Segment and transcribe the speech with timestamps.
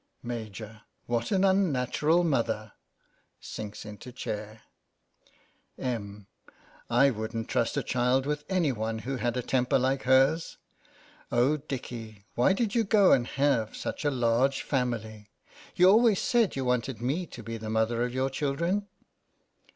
[0.23, 0.63] Maj,:
[1.05, 2.71] What an unnatural mother!
[3.39, 4.63] (Sinks into chair.)
[5.77, 6.25] Em,:
[6.89, 10.57] I wouldn't trust a child with any one who had a temper like hers.
[11.31, 15.29] Oh, Dickie, why did you go and have such a large family?
[15.75, 18.03] 8 114 THE BAKER'S DOZEN You always said you wanted me to be the mother
[18.03, 18.87] of your children.